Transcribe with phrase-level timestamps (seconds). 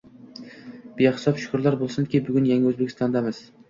[1.01, 3.49] Behisob shukrlar boʻlsinki, bugun yangi Oʻzbekistondamiz